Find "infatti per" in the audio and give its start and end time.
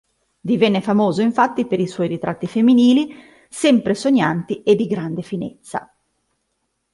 1.21-1.79